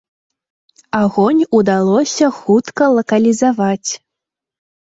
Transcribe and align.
Агонь 1.01 1.43
удалося 1.59 2.27
хутка 2.39 2.85
лакалізаваць. 2.97 3.91